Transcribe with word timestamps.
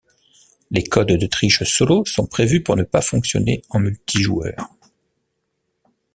Les 0.71 0.83
codes 0.83 1.09
de 1.15 1.27
triche 1.27 1.61
solo 1.61 2.03
sont 2.05 2.25
prévus 2.25 2.63
pour 2.63 2.75
ne 2.75 2.81
pas 2.81 3.03
fonctionner 3.03 3.61
en 3.69 3.79
multijoueur. 3.79 4.69